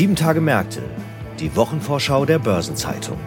Sieben 0.00 0.16
Tage 0.16 0.40
Märkte, 0.40 0.80
die 1.40 1.54
Wochenvorschau 1.56 2.24
der 2.24 2.38
Börsenzeitung. 2.38 3.18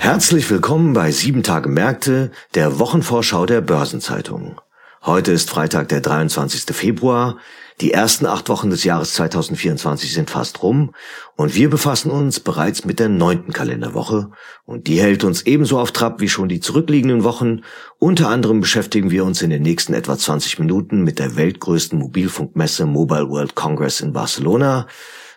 Herzlich 0.00 0.50
willkommen 0.50 0.92
bei 0.92 1.12
Sieben 1.12 1.44
Tage 1.44 1.68
Märkte, 1.68 2.32
der 2.56 2.80
Wochenvorschau 2.80 3.46
der 3.46 3.60
Börsenzeitung. 3.60 4.60
Heute 5.04 5.30
ist 5.30 5.48
Freitag, 5.48 5.90
der 5.90 6.00
23. 6.00 6.74
Februar. 6.74 7.38
Die 7.80 7.92
ersten 7.92 8.26
acht 8.26 8.48
Wochen 8.48 8.70
des 8.70 8.84
Jahres 8.84 9.14
2024 9.14 10.12
sind 10.12 10.30
fast 10.30 10.62
rum 10.62 10.94
und 11.34 11.56
wir 11.56 11.68
befassen 11.68 12.12
uns 12.12 12.38
bereits 12.38 12.84
mit 12.84 13.00
der 13.00 13.08
neunten 13.08 13.52
Kalenderwoche 13.52 14.30
und 14.64 14.86
die 14.86 15.00
hält 15.00 15.24
uns 15.24 15.42
ebenso 15.42 15.80
auf 15.80 15.90
Trab 15.90 16.20
wie 16.20 16.28
schon 16.28 16.48
die 16.48 16.60
zurückliegenden 16.60 17.24
Wochen. 17.24 17.62
Unter 17.98 18.28
anderem 18.28 18.60
beschäftigen 18.60 19.10
wir 19.10 19.24
uns 19.24 19.42
in 19.42 19.50
den 19.50 19.62
nächsten 19.62 19.92
etwa 19.92 20.16
20 20.16 20.60
Minuten 20.60 21.02
mit 21.02 21.18
der 21.18 21.34
weltgrößten 21.34 21.98
Mobilfunkmesse 21.98 22.86
Mobile 22.86 23.28
World 23.28 23.56
Congress 23.56 24.00
in 24.00 24.12
Barcelona 24.12 24.86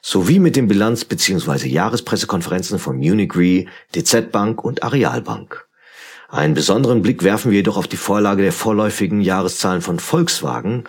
sowie 0.03 0.37
mit 0.37 0.55
den 0.55 0.67
Bilanz- 0.67 1.05
bzw. 1.05 1.67
Jahrespressekonferenzen 1.67 2.77
von 2.77 2.97
Munich 2.97 3.35
Re, 3.35 3.65
DZ 3.95 4.31
Bank 4.31 4.63
und 4.63 4.83
Areal 4.83 5.23
Bank. 5.23 5.67
Einen 6.29 6.53
besonderen 6.53 7.01
Blick 7.01 7.23
werfen 7.23 7.51
wir 7.51 7.57
jedoch 7.57 7.77
auf 7.77 7.87
die 7.87 7.97
Vorlage 7.97 8.43
der 8.43 8.51
vorläufigen 8.51 9.21
Jahreszahlen 9.21 9.81
von 9.81 9.99
Volkswagen, 9.99 10.83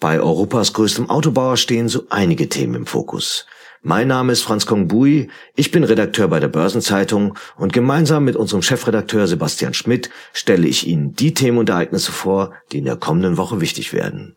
bei 0.00 0.20
Europas 0.20 0.72
größtem 0.72 1.10
Autobauer 1.10 1.56
stehen 1.56 1.88
so 1.88 2.04
einige 2.10 2.48
Themen 2.48 2.74
im 2.74 2.86
Fokus. 2.86 3.46
Mein 3.82 4.08
Name 4.08 4.32
ist 4.32 4.42
Franz 4.42 4.66
Kongbui, 4.66 5.28
ich 5.54 5.70
bin 5.70 5.84
Redakteur 5.84 6.28
bei 6.28 6.40
der 6.40 6.48
Börsenzeitung 6.48 7.38
und 7.56 7.72
gemeinsam 7.72 8.24
mit 8.24 8.34
unserem 8.34 8.62
Chefredakteur 8.62 9.28
Sebastian 9.28 9.72
Schmidt 9.72 10.10
stelle 10.32 10.66
ich 10.66 10.86
Ihnen 10.86 11.14
die 11.14 11.32
Themen 11.32 11.58
und 11.58 11.68
Ereignisse 11.68 12.10
vor, 12.10 12.52
die 12.72 12.78
in 12.78 12.84
der 12.84 12.96
kommenden 12.96 13.36
Woche 13.36 13.60
wichtig 13.60 13.92
werden. 13.92 14.36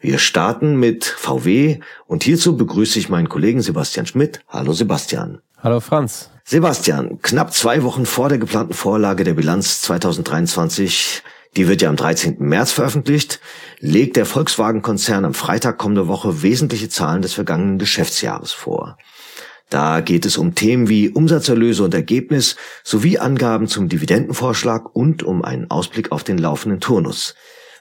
Wir 0.00 0.18
starten 0.18 0.80
mit 0.80 1.04
VW 1.04 1.78
und 2.06 2.24
hierzu 2.24 2.56
begrüße 2.56 2.98
ich 2.98 3.08
meinen 3.08 3.28
Kollegen 3.28 3.62
Sebastian 3.62 4.06
Schmidt. 4.06 4.40
Hallo 4.48 4.72
Sebastian. 4.72 5.40
Hallo 5.62 5.78
Franz. 5.78 6.30
Sebastian, 6.44 7.20
knapp 7.22 7.52
zwei 7.52 7.84
Wochen 7.84 8.04
vor 8.04 8.28
der 8.28 8.38
geplanten 8.38 8.74
Vorlage 8.74 9.22
der 9.22 9.34
Bilanz 9.34 9.80
2023 9.82 11.22
die 11.56 11.68
wird 11.68 11.82
ja 11.82 11.90
am 11.90 11.96
13. 11.96 12.36
März 12.38 12.72
veröffentlicht, 12.72 13.40
legt 13.78 14.16
der 14.16 14.26
Volkswagen-Konzern 14.26 15.24
am 15.24 15.34
Freitag 15.34 15.78
kommende 15.78 16.08
Woche 16.08 16.42
wesentliche 16.42 16.88
Zahlen 16.88 17.22
des 17.22 17.34
vergangenen 17.34 17.78
Geschäftsjahres 17.78 18.52
vor. 18.52 18.96
Da 19.68 20.00
geht 20.00 20.26
es 20.26 20.36
um 20.36 20.54
Themen 20.54 20.88
wie 20.88 21.08
Umsatzerlöse 21.08 21.82
und 21.82 21.94
Ergebnis 21.94 22.56
sowie 22.84 23.18
Angaben 23.18 23.68
zum 23.68 23.88
Dividendenvorschlag 23.88 24.94
und 24.94 25.22
um 25.22 25.42
einen 25.42 25.70
Ausblick 25.70 26.12
auf 26.12 26.24
den 26.24 26.38
laufenden 26.38 26.80
Turnus. 26.80 27.34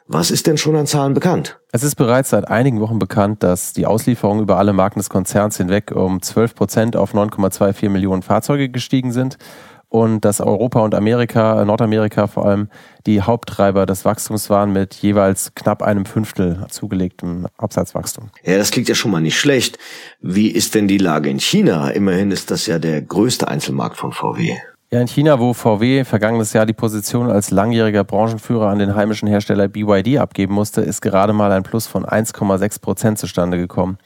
Was 0.07 0.31
ist 0.31 0.47
denn 0.47 0.57
schon 0.57 0.75
an 0.75 0.87
Zahlen 0.87 1.13
bekannt? 1.13 1.59
Es 1.71 1.83
ist 1.83 1.95
bereits 1.95 2.31
seit 2.31 2.47
einigen 2.47 2.81
Wochen 2.81 2.99
bekannt, 2.99 3.43
dass 3.43 3.71
die 3.71 3.85
Auslieferungen 3.85 4.43
über 4.43 4.57
alle 4.57 4.73
Marken 4.73 4.99
des 4.99 5.09
Konzerns 5.09 5.57
hinweg 5.57 5.91
um 5.91 6.21
12 6.21 6.55
Prozent 6.55 6.95
auf 6.97 7.13
9,24 7.13 7.89
Millionen 7.89 8.21
Fahrzeuge 8.21 8.69
gestiegen 8.69 9.13
sind 9.13 9.37
und 9.91 10.23
dass 10.23 10.39
Europa 10.39 10.79
und 10.79 10.95
Amerika, 10.95 11.63
Nordamerika 11.65 12.27
vor 12.27 12.45
allem, 12.45 12.69
die 13.05 13.21
Haupttreiber 13.21 13.85
des 13.85 14.05
Wachstums 14.05 14.49
waren 14.49 14.71
mit 14.71 14.95
jeweils 14.95 15.53
knapp 15.53 15.83
einem 15.83 16.05
Fünftel 16.05 16.65
zugelegtem 16.69 17.45
Absatzwachstum. 17.57 18.29
Ja, 18.43 18.57
das 18.57 18.71
klingt 18.71 18.87
ja 18.87 18.95
schon 18.95 19.11
mal 19.11 19.19
nicht 19.19 19.37
schlecht. 19.37 19.77
Wie 20.21 20.47
ist 20.47 20.75
denn 20.75 20.87
die 20.87 20.97
Lage 20.97 21.29
in 21.29 21.41
China? 21.41 21.89
Immerhin 21.89 22.31
ist 22.31 22.51
das 22.51 22.67
ja 22.67 22.79
der 22.79 23.01
größte 23.01 23.49
Einzelmarkt 23.49 23.97
von 23.97 24.13
VW. 24.13 24.55
Ja, 24.91 25.01
in 25.01 25.07
China, 25.07 25.39
wo 25.39 25.53
VW 25.53 26.05
vergangenes 26.05 26.53
Jahr 26.53 26.65
die 26.65 26.73
Position 26.73 27.29
als 27.29 27.51
langjähriger 27.51 28.05
Branchenführer 28.05 28.69
an 28.69 28.79
den 28.79 28.95
heimischen 28.95 29.27
Hersteller 29.27 29.67
BYD 29.67 30.19
abgeben 30.19 30.53
musste, 30.53 30.79
ist 30.81 31.01
gerade 31.01 31.33
mal 31.33 31.51
ein 31.51 31.63
Plus 31.63 31.87
von 31.87 32.05
1,6 32.05 32.79
Prozent 32.79 33.19
zustande 33.19 33.57
gekommen. 33.57 33.97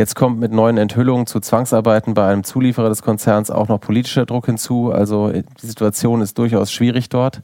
Jetzt 0.00 0.16
kommt 0.16 0.40
mit 0.40 0.50
neuen 0.50 0.78
Enthüllungen 0.78 1.26
zu 1.26 1.40
Zwangsarbeiten 1.40 2.14
bei 2.14 2.26
einem 2.26 2.42
Zulieferer 2.42 2.88
des 2.88 3.02
Konzerns 3.02 3.50
auch 3.50 3.68
noch 3.68 3.78
politischer 3.82 4.24
Druck 4.24 4.46
hinzu. 4.46 4.90
Also 4.90 5.30
die 5.30 5.66
Situation 5.66 6.22
ist 6.22 6.38
durchaus 6.38 6.72
schwierig 6.72 7.10
dort. 7.10 7.42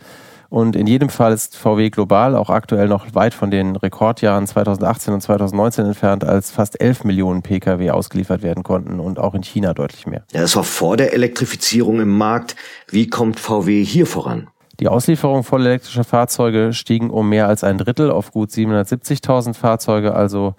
Und 0.48 0.74
in 0.74 0.86
jedem 0.86 1.10
Fall 1.10 1.34
ist 1.34 1.54
VW 1.54 1.90
global 1.90 2.34
auch 2.34 2.48
aktuell 2.48 2.88
noch 2.88 3.14
weit 3.14 3.34
von 3.34 3.50
den 3.50 3.76
Rekordjahren 3.76 4.46
2018 4.46 5.12
und 5.12 5.20
2019 5.20 5.84
entfernt, 5.84 6.24
als 6.24 6.50
fast 6.50 6.80
11 6.80 7.04
Millionen 7.04 7.42
Pkw 7.42 7.90
ausgeliefert 7.90 8.42
werden 8.42 8.62
konnten 8.62 9.00
und 9.00 9.18
auch 9.18 9.34
in 9.34 9.42
China 9.42 9.74
deutlich 9.74 10.06
mehr. 10.06 10.24
Ja, 10.32 10.40
das 10.40 10.56
war 10.56 10.64
vor 10.64 10.96
der 10.96 11.12
Elektrifizierung 11.12 12.00
im 12.00 12.16
Markt. 12.16 12.56
Wie 12.88 13.06
kommt 13.10 13.38
VW 13.38 13.84
hier 13.84 14.06
voran? 14.06 14.48
Die 14.80 14.88
Auslieferung 14.88 15.42
voll 15.42 15.66
elektrischer 15.66 16.04
Fahrzeuge 16.04 16.72
stiegen 16.72 17.10
um 17.10 17.28
mehr 17.28 17.48
als 17.48 17.64
ein 17.64 17.76
Drittel 17.76 18.10
auf 18.10 18.30
gut 18.30 18.48
770.000 18.48 19.54
Fahrzeuge, 19.54 20.14
also 20.14 20.54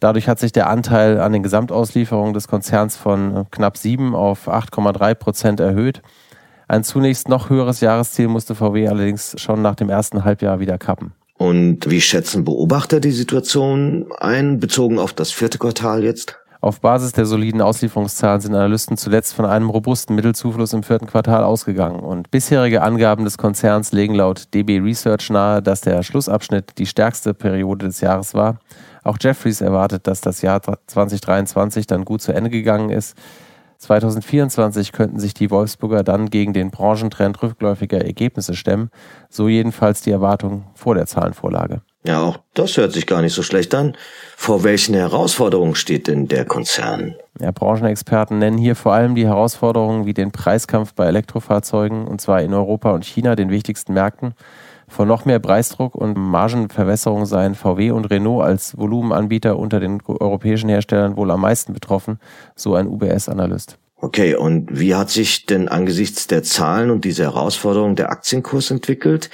Dadurch 0.00 0.28
hat 0.28 0.38
sich 0.38 0.52
der 0.52 0.68
Anteil 0.68 1.20
an 1.20 1.32
den 1.32 1.42
Gesamtauslieferungen 1.42 2.34
des 2.34 2.48
Konzerns 2.48 2.96
von 2.96 3.46
knapp 3.50 3.76
7 3.76 4.14
auf 4.14 4.48
8,3 4.48 5.14
Prozent 5.14 5.60
erhöht. 5.60 6.02
Ein 6.68 6.84
zunächst 6.84 7.28
noch 7.28 7.50
höheres 7.50 7.80
Jahresziel 7.80 8.28
musste 8.28 8.54
VW 8.54 8.88
allerdings 8.88 9.34
schon 9.38 9.62
nach 9.62 9.74
dem 9.74 9.88
ersten 9.88 10.24
Halbjahr 10.24 10.60
wieder 10.60 10.78
kappen. 10.78 11.12
Und 11.38 11.88
wie 11.88 12.00
schätzen 12.00 12.44
Beobachter 12.44 13.00
die 13.00 13.12
Situation 13.12 14.06
ein, 14.18 14.60
bezogen 14.60 14.98
auf 14.98 15.12
das 15.12 15.30
vierte 15.30 15.58
Quartal 15.58 16.02
jetzt? 16.02 16.38
Auf 16.60 16.80
Basis 16.80 17.12
der 17.12 17.24
soliden 17.24 17.62
Auslieferungszahlen 17.62 18.40
sind 18.40 18.54
Analysten 18.56 18.96
zuletzt 18.96 19.32
von 19.32 19.46
einem 19.46 19.70
robusten 19.70 20.16
Mittelzufluss 20.16 20.72
im 20.72 20.82
vierten 20.82 21.06
Quartal 21.06 21.44
ausgegangen. 21.44 22.00
Und 22.00 22.32
bisherige 22.32 22.82
Angaben 22.82 23.24
des 23.24 23.38
Konzerns 23.38 23.92
legen 23.92 24.16
laut 24.16 24.52
DB 24.52 24.80
Research 24.80 25.30
nahe, 25.30 25.62
dass 25.62 25.82
der 25.82 26.02
Schlussabschnitt 26.02 26.76
die 26.78 26.86
stärkste 26.86 27.32
Periode 27.32 27.86
des 27.86 28.00
Jahres 28.00 28.34
war. 28.34 28.58
Auch 29.04 29.16
Jeffries 29.20 29.60
erwartet, 29.60 30.06
dass 30.06 30.20
das 30.20 30.42
Jahr 30.42 30.62
2023 30.62 31.86
dann 31.86 32.04
gut 32.04 32.22
zu 32.22 32.32
Ende 32.32 32.50
gegangen 32.50 32.90
ist. 32.90 33.16
2024 33.78 34.90
könnten 34.90 35.20
sich 35.20 35.34
die 35.34 35.50
Wolfsburger 35.50 36.02
dann 36.02 36.30
gegen 36.30 36.52
den 36.52 36.70
Branchentrend 36.70 37.40
rückläufiger 37.42 38.04
Ergebnisse 38.04 38.54
stemmen, 38.54 38.90
so 39.30 39.48
jedenfalls 39.48 40.02
die 40.02 40.10
Erwartung 40.10 40.64
vor 40.74 40.96
der 40.96 41.06
Zahlenvorlage. 41.06 41.82
Ja, 42.04 42.22
auch 42.22 42.38
das 42.54 42.76
hört 42.76 42.92
sich 42.92 43.06
gar 43.06 43.22
nicht 43.22 43.34
so 43.34 43.42
schlecht 43.42 43.74
an. 43.74 43.96
Vor 44.36 44.64
welchen 44.64 44.94
Herausforderungen 44.94 45.74
steht 45.74 46.06
denn 46.08 46.26
der 46.26 46.44
Konzern? 46.44 47.14
Ja, 47.40 47.50
Branchenexperten 47.50 48.38
nennen 48.38 48.58
hier 48.58 48.76
vor 48.76 48.94
allem 48.94 49.14
die 49.14 49.26
Herausforderungen 49.26 50.06
wie 50.06 50.14
den 50.14 50.32
Preiskampf 50.32 50.94
bei 50.94 51.06
Elektrofahrzeugen, 51.06 52.06
und 52.06 52.20
zwar 52.20 52.42
in 52.42 52.54
Europa 52.54 52.90
und 52.90 53.04
China, 53.04 53.36
den 53.36 53.50
wichtigsten 53.50 53.94
Märkten. 53.94 54.34
Von 54.88 55.06
noch 55.06 55.24
mehr 55.24 55.38
Preisdruck 55.38 55.94
und 55.94 56.16
Margenverwässerung 56.16 57.26
seien 57.26 57.54
VW 57.54 57.90
und 57.90 58.06
Renault 58.06 58.44
als 58.44 58.76
Volumenanbieter 58.76 59.58
unter 59.58 59.80
den 59.80 60.02
europäischen 60.06 60.68
Herstellern 60.68 61.16
wohl 61.16 61.30
am 61.30 61.42
meisten 61.42 61.74
betroffen, 61.74 62.18
so 62.56 62.74
ein 62.74 62.88
UBS-Analyst. 62.88 63.78
Okay, 64.00 64.34
und 64.34 64.68
wie 64.78 64.94
hat 64.94 65.10
sich 65.10 65.46
denn 65.46 65.68
angesichts 65.68 66.26
der 66.26 66.42
Zahlen 66.42 66.90
und 66.90 67.04
dieser 67.04 67.24
Herausforderung 67.24 67.96
der 67.96 68.10
Aktienkurs 68.10 68.70
entwickelt? 68.70 69.28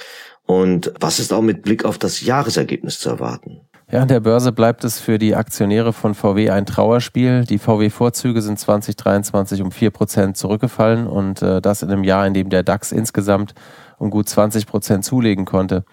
Und 0.45 0.91
was 0.99 1.19
ist 1.19 1.33
auch 1.33 1.41
mit 1.41 1.61
Blick 1.61 1.85
auf 1.85 1.97
das 1.97 2.21
Jahresergebnis 2.21 2.99
zu 2.99 3.09
erwarten? 3.09 3.61
Ja, 3.91 4.01
an 4.01 4.07
der 4.07 4.19
Börse 4.19 4.51
bleibt 4.51 4.83
es 4.83 4.99
für 4.99 5.19
die 5.19 5.35
Aktionäre 5.35 5.93
von 5.93 6.15
VW 6.15 6.49
ein 6.49 6.65
Trauerspiel. 6.65 7.45
Die 7.45 7.59
VW-Vorzüge 7.59 8.41
sind 8.41 8.59
2023 8.59 9.61
um 9.61 9.69
4% 9.69 10.33
zurückgefallen 10.33 11.05
und 11.05 11.43
äh, 11.43 11.61
das 11.61 11.83
in 11.83 11.91
einem 11.91 12.03
Jahr, 12.03 12.25
in 12.25 12.33
dem 12.33 12.49
der 12.49 12.63
DAX 12.63 12.91
insgesamt 12.91 13.53
um 14.05 14.11
gut 14.11 14.29
20 14.29 14.65
Prozent 14.67 15.03
zulegen 15.03 15.45
konnte. 15.45 15.83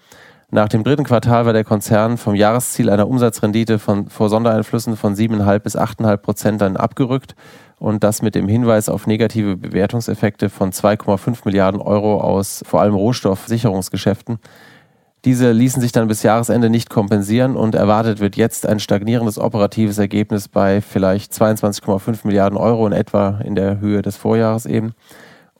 Nach 0.51 0.69
dem 0.69 0.85
dritten 0.85 1.05
Quartal 1.05 1.47
war 1.47 1.55
der 1.55 1.65
Konzern 1.65 2.19
vom 2.19 2.35
Jahresziel 2.35 2.91
einer 2.91 3.09
Umsatzrendite 3.09 3.79
von, 3.79 4.11
vor 4.11 4.29
Sondereinflüssen 4.29 4.99
von 4.99 5.15
7,5 5.15 5.59
bis 5.61 5.77
8,5 5.77 6.17
Prozent 6.19 6.61
dann 6.61 6.77
abgerückt 6.77 7.35
und 7.79 8.05
das 8.05 8.21
mit 8.21 8.35
dem 8.35 8.49
Hinweis 8.49 8.91
auf 8.91 9.07
negative 9.07 9.57
Bewertungseffekte 9.57 10.51
von 10.51 10.71
2,5 10.71 11.39
Milliarden 11.47 11.81
Euro 11.81 12.21
aus 12.21 12.63
vor 12.67 12.83
allem 12.83 12.95
Rohstoffsicherungsgeschäften. 12.95 14.39
Diese 15.25 15.53
ließen 15.53 15.81
sich 15.81 15.93
dann 15.93 16.09
bis 16.09 16.23
Jahresende 16.23 16.69
nicht 16.69 16.91
kompensieren 16.91 17.57
und 17.57 17.75
erwartet 17.75 18.21
wird 18.21 18.37
jetzt 18.37 18.67
ein 18.67 18.79
stagnierendes 18.79 19.39
operatives 19.39 19.97
Ergebnis 19.97 20.49
bei 20.49 20.83
vielleicht 20.83 21.33
22,5 21.33 22.27
Milliarden 22.27 22.59
Euro 22.59 22.87
in 22.87 22.93
etwa 22.93 23.41
in 23.43 23.55
der 23.55 23.81
Höhe 23.81 24.03
des 24.03 24.17
Vorjahres 24.17 24.67
eben. 24.67 24.93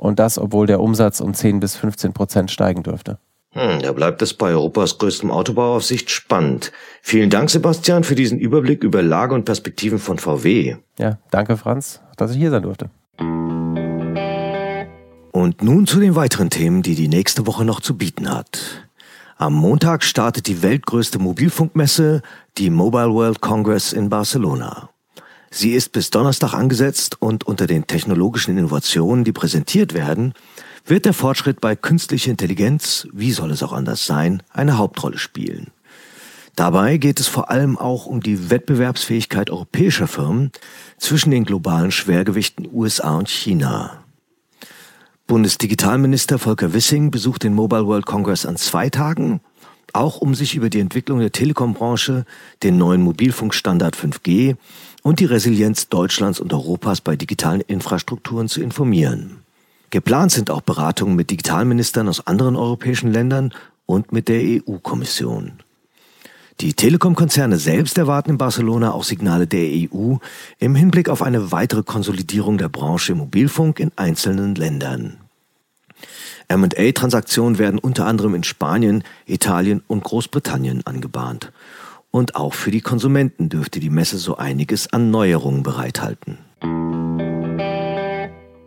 Und 0.03 0.19
das, 0.19 0.37
obwohl 0.37 0.67
der 0.67 0.81
Umsatz 0.81 1.21
um 1.21 1.33
10 1.33 1.61
bis 1.61 1.77
15 1.77 2.13
Prozent 2.13 2.51
steigen 2.51 2.83
dürfte. 2.83 3.19
Hm, 3.53 3.83
da 3.83 3.93
bleibt 3.93 4.21
es 4.21 4.35
bei 4.35 4.51
Europas 4.51 4.99
größtem 4.99 5.31
Autobau 5.31 5.77
auf 5.77 5.85
Sicht 5.85 6.11
spannend. 6.11 6.73
Vielen 7.03 7.31
Dank, 7.31 7.51
Sebastian, 7.51 8.03
für 8.03 8.17
diesen 8.17 8.41
Überblick 8.41 8.83
über 8.83 9.01
Lage 9.01 9.33
und 9.33 9.45
Perspektiven 9.45 10.01
von 10.01 10.19
VW. 10.19 10.75
Ja, 10.99 11.19
danke, 11.31 11.57
Franz, 11.57 12.01
dass 12.17 12.33
ich 12.33 12.39
hier 12.39 12.51
sein 12.51 12.65
durfte. 12.65 12.91
Und 15.31 15.63
nun 15.63 15.87
zu 15.87 16.01
den 16.01 16.17
weiteren 16.17 16.51
Themen, 16.51 16.83
die 16.83 16.97
die 16.97 17.07
nächste 17.07 17.47
Woche 17.47 17.65
noch 17.65 17.81
zu 17.81 17.97
bieten 17.97 18.29
hat. 18.29 18.89
Am 19.37 19.55
Montag 19.55 20.03
startet 20.03 20.49
die 20.49 20.63
weltgrößte 20.63 21.21
Mobilfunkmesse, 21.21 22.23
die 22.59 22.71
Mobile 22.71 23.13
World 23.13 23.41
Congress 23.41 23.93
in 23.93 24.09
Barcelona. 24.09 24.92
Sie 25.55 25.73
ist 25.73 25.93
bis 25.93 26.09
Donnerstag 26.09 26.55
angesetzt 26.55 27.21
und 27.21 27.45
unter 27.47 27.67
den 27.67 27.87
technologischen 27.87 28.57
Innovationen, 28.57 29.23
die 29.23 29.33
präsentiert 29.33 29.93
werden, 29.93 30.33
wird 30.87 31.05
der 31.05 31.13
Fortschritt 31.13 31.61
bei 31.61 31.77
künstlicher 31.77 32.31
Intelligenz, 32.31 33.07
wie 33.13 33.33
soll 33.33 33.51
es 33.51 33.63
auch 33.63 33.75
anders 33.75 34.07
sein, 34.07 34.43
eine 34.49 34.79
Hauptrolle 34.79 35.19
spielen. 35.19 35.71
Dabei 36.57 36.97
geht 36.97 37.21
es 37.21 37.29
vor 37.29 37.51
allem 37.51 37.77
auch 37.77 38.07
um 38.07 38.23
die 38.23 38.49
Wettbewerbsfähigkeit 38.49 39.51
europäischer 39.51 40.09
Firmen 40.09 40.53
zwischen 40.97 41.31
den 41.31 41.45
globalen 41.45 41.91
Schwergewichten 41.91 42.67
USA 42.73 43.17
und 43.19 43.29
China. 43.29 44.03
Bundesdigitalminister 45.27 46.39
Volker 46.39 46.73
Wissing 46.73 47.11
besucht 47.11 47.43
den 47.43 47.53
Mobile 47.53 47.87
World 47.87 48.07
Congress 48.07 48.47
an 48.47 48.57
zwei 48.57 48.89
Tagen, 48.89 49.43
auch 49.93 50.23
um 50.23 50.35
sich 50.35 50.55
über 50.55 50.71
die 50.71 50.81
Entwicklung 50.81 51.19
der 51.19 51.33
Telekombranche, 51.33 52.25
den 52.63 52.79
neuen 52.79 53.03
Mobilfunkstandard 53.03 53.95
5G 53.95 54.57
und 55.03 55.21
die 55.21 55.25
Resilienz 55.25 55.89
Deutschlands 55.89 56.41
und 56.41 56.53
Europas 56.53 57.01
bei 57.01 57.17
digitalen 57.17 57.61
Infrastrukturen 57.61 58.49
zu 58.49 58.63
informieren. 58.63 59.41
Geplant 59.91 60.33
sind 60.33 60.51
auch 60.51 60.63
Beratungen 60.63 61.17
mit 61.17 61.31
Digitalministern 61.31 62.09
aus 62.09 62.27
anderen 62.27 62.57
europäischen 62.57 63.13
Ländern 63.13 63.53
und 63.85 64.13
mit 64.13 64.29
der 64.29 64.41
EU-Kommission. 64.41 65.53
Die 66.61 66.75
Telekom-Konzerne 66.75 67.59
selbst 67.59 67.99
erwarten 67.99 68.31
in 68.31 68.39
Barcelona 68.39 68.93
auch 68.93 69.05
Signale 69.05 69.47
der 69.47 69.69
EU 69.69 70.17
im 70.59 70.75
Hinblick 70.75 71.09
auf 71.09 71.23
eine 71.23 71.51
weitere 71.51 71.83
Konsolidierung 71.83 72.57
der 72.57 72.69
Branche 72.69 73.13
im 73.13 73.19
Mobilfunk 73.19 73.81
in 73.81 73.91
einzelnen 73.97 74.55
Ländern. 74.55 75.19
M&A-Transaktionen 76.49 77.59
werden 77.59 77.79
unter 77.79 78.07
anderem 78.07 78.35
in 78.35 78.45
Spanien, 78.45 79.05
Italien 79.27 79.83
und 79.89 80.05
Großbritannien 80.05 80.87
angebahnt. 80.87 81.53
Und 82.13 82.37
auch 82.37 82.53
für 82.53 82.71
die 82.71 82.83
Konsumenten 82.83 83.49
dürfte 83.49 83.81
die 83.81 83.91
Messe 83.91 84.19
so 84.19 84.37
einiges 84.37 84.93
an 84.93 85.11
Neuerungen 85.11 85.63
bereithalten. 85.63 86.39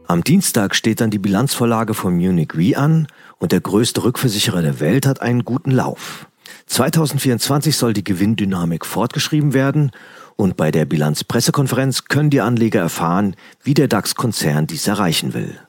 Am 0.08 0.24
Dienstag 0.24 0.76
steht 0.76 1.00
dann 1.00 1.12
die 1.12 1.20
Bilanzvorlage 1.20 1.94
von 1.94 2.16
Munich 2.16 2.56
Re 2.56 2.76
an 2.76 3.08
und 3.38 3.52
der 3.52 3.62
größte 3.62 4.04
Rückversicherer 4.04 4.64
der 4.64 4.80
Welt 4.80 5.06
hat 5.06 5.22
einen 5.22 5.46
guten 5.46 5.72
Lauf. 5.72 6.28
2024 6.66 7.78
soll 7.78 7.94
die 7.94 8.04
Gewinndynamik 8.04 8.84
fortgeschrieben 8.84 9.54
werden 9.54 9.92
und 10.36 10.58
bei 10.58 10.72
der 10.72 10.86
Bilanzpressekonferenz 10.86 12.06
können 12.06 12.32
die 12.32 12.42
Anleger 12.42 12.82
erfahren, 12.82 13.36
wie 13.64 13.76
der 13.76 13.88
DAX-Konzern 13.88 14.66
dies 14.66 14.88
erreichen 14.88 15.36
will. 15.36 15.60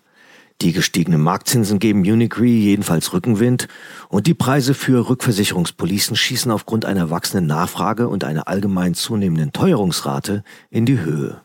Die 0.62 0.73
gestiegenen 0.73 1.20
Marktzinsen 1.20 1.79
geben 1.79 2.00
Munich 2.00 2.38
Re 2.38 2.47
jedenfalls 2.47 3.12
Rückenwind 3.12 3.69
und 4.08 4.26
die 4.26 4.35
Preise 4.35 4.73
für 4.73 5.08
Rückversicherungspolicen 5.08 6.17
schießen 6.17 6.50
aufgrund 6.50 6.87
einer 6.87 7.11
wachsenden 7.11 7.47
Nachfrage 7.47 8.08
und 8.08 8.25
einer 8.25 8.49
allgemein 8.49 8.94
zunehmenden 8.94 9.53
Teuerungsrate 9.53 10.44
in 10.70 10.87
die 10.87 11.00
Höhe. 11.00 11.43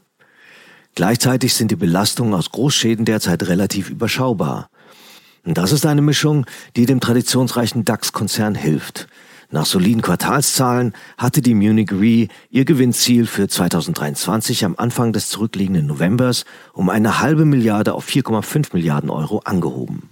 Gleichzeitig 0.96 1.54
sind 1.54 1.72
die 1.72 1.75
Belastungen 1.75 2.34
aus 2.34 2.52
Großschäden 2.52 3.04
derzeit 3.04 3.44
relativ 3.48 3.90
überschaubar. 3.90 4.69
Und 5.44 5.58
das 5.58 5.74
ist 5.74 5.86
eine 5.86 6.02
Mischung, 6.02 6.46
die 6.78 6.86
dem 6.86 7.02
traditionsreichen 7.02 7.84
DAX-Konzern 7.84 8.56
hilft. 8.56 9.08
Nach 9.53 9.65
soliden 9.65 10.01
Quartalszahlen 10.01 10.94
hatte 11.18 11.42
die 11.42 11.56
Munich 11.56 11.92
Re 11.92 12.27
ihr 12.50 12.63
Gewinnziel 12.63 13.25
für 13.27 13.50
2023 13.50 14.63
am 14.63 14.75
Anfang 14.77 15.12
des 15.12 15.27
zurückliegenden 15.27 15.88
Novembers 15.88 16.45
um 16.71 16.89
eine 16.89 17.19
halbe 17.19 17.44
Milliarde 17.44 17.94
auf 17.94 18.07
4,5 18.07 18.69
Milliarden 18.71 19.09
Euro 19.09 19.39
angehoben. 19.39 20.09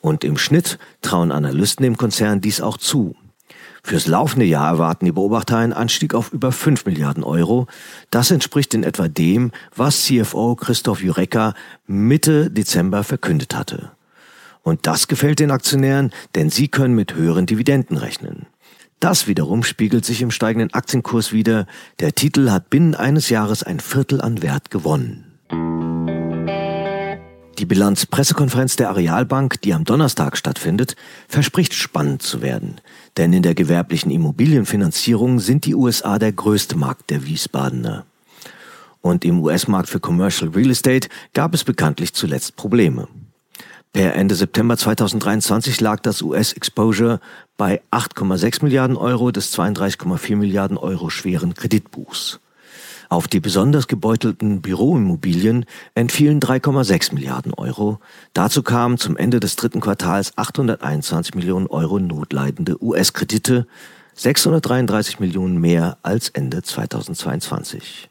Und 0.00 0.22
im 0.22 0.38
Schnitt 0.38 0.78
trauen 1.02 1.32
Analysten 1.32 1.82
dem 1.82 1.96
Konzern 1.96 2.40
dies 2.40 2.60
auch 2.60 2.76
zu. 2.76 3.16
Fürs 3.82 4.06
laufende 4.06 4.46
Jahr 4.46 4.68
erwarten 4.68 5.04
die 5.04 5.12
Beobachter 5.12 5.56
einen 5.56 5.72
Anstieg 5.72 6.14
auf 6.14 6.32
über 6.32 6.52
5 6.52 6.86
Milliarden 6.86 7.24
Euro. 7.24 7.66
Das 8.10 8.30
entspricht 8.30 8.72
in 8.74 8.84
etwa 8.84 9.08
dem, 9.08 9.50
was 9.74 10.04
CFO 10.04 10.54
Christoph 10.54 11.02
Jureka 11.02 11.54
Mitte 11.88 12.50
Dezember 12.50 13.02
verkündet 13.02 13.56
hatte. 13.56 13.90
Und 14.62 14.86
das 14.86 15.08
gefällt 15.08 15.40
den 15.40 15.50
Aktionären, 15.50 16.12
denn 16.34 16.50
sie 16.50 16.68
können 16.68 16.94
mit 16.94 17.14
höheren 17.14 17.46
Dividenden 17.46 17.96
rechnen. 17.96 18.39
Das 19.00 19.26
wiederum 19.26 19.62
spiegelt 19.62 20.04
sich 20.04 20.20
im 20.20 20.30
steigenden 20.30 20.74
Aktienkurs 20.74 21.32
wider. 21.32 21.66
Der 22.00 22.14
Titel 22.14 22.50
hat 22.50 22.68
binnen 22.68 22.94
eines 22.94 23.30
Jahres 23.30 23.62
ein 23.62 23.80
Viertel 23.80 24.20
an 24.20 24.42
Wert 24.42 24.70
gewonnen. 24.70 25.24
Die 27.58 27.66
Bilanzpressekonferenz 27.66 28.76
der 28.76 28.90
Arealbank, 28.90 29.62
die 29.62 29.72
am 29.72 29.84
Donnerstag 29.84 30.36
stattfindet, 30.36 30.96
verspricht 31.28 31.72
spannend 31.72 32.22
zu 32.22 32.42
werden. 32.42 32.80
Denn 33.16 33.32
in 33.32 33.42
der 33.42 33.54
gewerblichen 33.54 34.10
Immobilienfinanzierung 34.10 35.40
sind 35.40 35.64
die 35.64 35.74
USA 35.74 36.18
der 36.18 36.32
größte 36.32 36.76
Markt 36.76 37.08
der 37.08 37.26
Wiesbadener. 37.26 38.04
Und 39.00 39.24
im 39.24 39.40
US-Markt 39.40 39.88
für 39.88 40.00
Commercial 40.00 40.50
Real 40.50 40.70
Estate 40.70 41.08
gab 41.32 41.54
es 41.54 41.64
bekanntlich 41.64 42.12
zuletzt 42.12 42.56
Probleme. 42.56 43.08
Per 43.92 44.14
Ende 44.14 44.36
September 44.36 44.76
2023 44.76 45.80
lag 45.80 46.00
das 46.00 46.22
US-Exposure 46.22 47.18
bei 47.56 47.82
8,6 47.90 48.62
Milliarden 48.62 48.96
Euro 48.96 49.32
des 49.32 49.52
32,4 49.52 50.36
Milliarden 50.36 50.76
Euro 50.76 51.10
schweren 51.10 51.54
Kreditbuchs. 51.54 52.38
Auf 53.08 53.26
die 53.26 53.40
besonders 53.40 53.88
gebeutelten 53.88 54.62
Büroimmobilien 54.62 55.64
entfielen 55.96 56.38
3,6 56.38 57.14
Milliarden 57.14 57.52
Euro. 57.52 57.98
Dazu 58.32 58.62
kamen 58.62 58.98
zum 58.98 59.16
Ende 59.16 59.40
des 59.40 59.56
dritten 59.56 59.80
Quartals 59.80 60.38
821 60.38 61.34
Millionen 61.34 61.66
Euro 61.66 61.98
notleidende 61.98 62.80
US-Kredite, 62.80 63.66
633 64.14 65.18
Millionen 65.18 65.60
mehr 65.60 65.98
als 66.02 66.28
Ende 66.28 66.62
2022. 66.62 68.09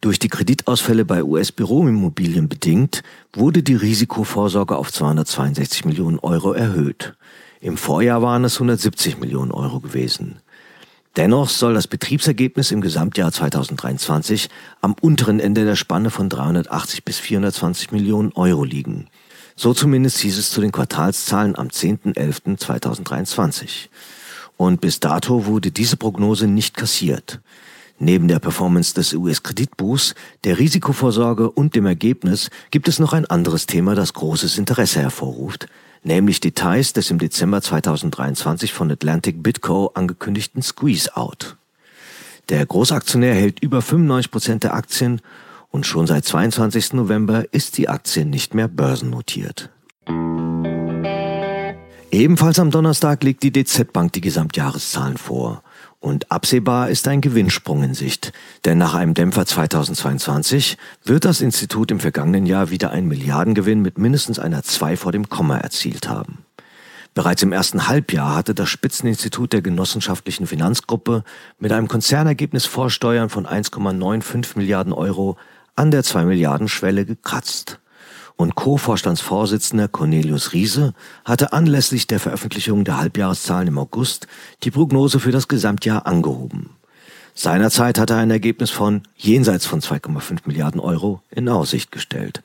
Durch 0.00 0.18
die 0.18 0.28
Kreditausfälle 0.28 1.04
bei 1.04 1.24
US-Büroimmobilien 1.24 2.48
bedingt, 2.48 3.02
wurde 3.32 3.62
die 3.62 3.74
Risikovorsorge 3.74 4.76
auf 4.76 4.92
262 4.92 5.84
Millionen 5.84 6.18
Euro 6.18 6.52
erhöht. 6.52 7.14
Im 7.60 7.76
Vorjahr 7.76 8.22
waren 8.22 8.44
es 8.44 8.56
170 8.56 9.18
Millionen 9.18 9.52
Euro 9.52 9.80
gewesen. 9.80 10.40
Dennoch 11.16 11.48
soll 11.48 11.72
das 11.72 11.86
Betriebsergebnis 11.86 12.72
im 12.72 12.82
Gesamtjahr 12.82 13.32
2023 13.32 14.50
am 14.82 14.94
unteren 15.00 15.40
Ende 15.40 15.64
der 15.64 15.76
Spanne 15.76 16.10
von 16.10 16.28
380 16.28 17.04
bis 17.04 17.18
420 17.18 17.90
Millionen 17.90 18.32
Euro 18.32 18.64
liegen. 18.64 19.08
So 19.56 19.72
zumindest 19.72 20.18
hieß 20.18 20.36
es 20.36 20.50
zu 20.50 20.60
den 20.60 20.72
Quartalszahlen 20.72 21.56
am 21.56 21.68
10.11.2023. 21.68 23.88
Und 24.58 24.82
bis 24.82 25.00
dato 25.00 25.46
wurde 25.46 25.70
diese 25.70 25.96
Prognose 25.96 26.48
nicht 26.48 26.76
kassiert. 26.76 27.40
Neben 27.98 28.28
der 28.28 28.40
Performance 28.40 28.94
des 28.94 29.14
US-Kreditbuchs, 29.14 30.14
der 30.44 30.58
Risikovorsorge 30.58 31.50
und 31.50 31.74
dem 31.74 31.86
Ergebnis 31.86 32.50
gibt 32.70 32.88
es 32.88 32.98
noch 32.98 33.14
ein 33.14 33.24
anderes 33.24 33.66
Thema, 33.66 33.94
das 33.94 34.12
großes 34.12 34.58
Interesse 34.58 35.00
hervorruft, 35.00 35.66
nämlich 36.02 36.40
Details 36.40 36.92
des 36.92 37.10
im 37.10 37.18
Dezember 37.18 37.62
2023 37.62 38.72
von 38.72 38.90
Atlantic 38.90 39.42
Bitco 39.42 39.92
angekündigten 39.94 40.60
Squeeze-Out. 40.60 41.56
Der 42.50 42.64
Großaktionär 42.66 43.34
hält 43.34 43.60
über 43.60 43.80
95 43.80 44.30
Prozent 44.30 44.64
der 44.64 44.74
Aktien 44.74 45.22
und 45.70 45.86
schon 45.86 46.06
seit 46.06 46.24
22. 46.24 46.92
November 46.92 47.52
ist 47.52 47.78
die 47.78 47.88
Aktie 47.88 48.26
nicht 48.26 48.54
mehr 48.54 48.68
börsennotiert. 48.68 49.70
Ebenfalls 52.10 52.58
am 52.58 52.70
Donnerstag 52.70 53.24
legt 53.24 53.42
die 53.42 53.52
DZ 53.52 53.92
Bank 53.92 54.12
die 54.12 54.20
Gesamtjahreszahlen 54.20 55.16
vor. 55.16 55.62
Und 56.06 56.30
absehbar 56.30 56.88
ist 56.88 57.08
ein 57.08 57.20
Gewinnsprung 57.20 57.82
in 57.82 57.92
Sicht, 57.92 58.32
denn 58.64 58.78
nach 58.78 58.94
einem 58.94 59.12
Dämpfer 59.12 59.44
2022 59.44 60.78
wird 61.02 61.24
das 61.24 61.40
Institut 61.40 61.90
im 61.90 61.98
vergangenen 61.98 62.46
Jahr 62.46 62.70
wieder 62.70 62.92
einen 62.92 63.08
Milliardengewinn 63.08 63.82
mit 63.82 63.98
mindestens 63.98 64.38
einer 64.38 64.62
2 64.62 64.96
vor 64.96 65.10
dem 65.10 65.28
Komma 65.28 65.58
erzielt 65.58 66.08
haben. 66.08 66.44
Bereits 67.14 67.42
im 67.42 67.50
ersten 67.50 67.88
Halbjahr 67.88 68.36
hatte 68.36 68.54
das 68.54 68.68
Spitzeninstitut 68.68 69.52
der 69.52 69.62
genossenschaftlichen 69.62 70.46
Finanzgruppe 70.46 71.24
mit 71.58 71.72
einem 71.72 71.88
Konzernergebnis 71.88 72.66
vor 72.66 72.88
Steuern 72.88 73.28
von 73.28 73.44
1,95 73.44 74.56
Milliarden 74.56 74.92
Euro 74.92 75.36
an 75.74 75.90
der 75.90 76.04
2 76.04 76.24
Milliarden 76.26 76.68
Schwelle 76.68 77.04
gekratzt 77.04 77.80
und 78.36 78.54
Co-Vorstandsvorsitzender 78.54 79.88
Cornelius 79.88 80.52
Riese 80.52 80.94
hatte 81.24 81.52
anlässlich 81.52 82.06
der 82.06 82.20
Veröffentlichung 82.20 82.84
der 82.84 82.98
Halbjahreszahlen 82.98 83.68
im 83.68 83.78
August 83.78 84.26
die 84.62 84.70
Prognose 84.70 85.20
für 85.20 85.32
das 85.32 85.48
Gesamtjahr 85.48 86.06
angehoben. 86.06 86.70
Seinerzeit 87.34 87.98
hatte 87.98 88.14
er 88.14 88.20
ein 88.20 88.30
Ergebnis 88.30 88.70
von 88.70 89.02
jenseits 89.16 89.66
von 89.66 89.80
2,5 89.80 90.40
Milliarden 90.46 90.80
Euro 90.80 91.20
in 91.30 91.48
Aussicht 91.48 91.92
gestellt. 91.92 92.42